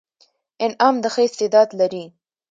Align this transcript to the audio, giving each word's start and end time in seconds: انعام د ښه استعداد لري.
انعام 0.65 0.95
د 1.03 1.05
ښه 1.13 1.21
استعداد 1.27 1.69
لري. 1.79 2.03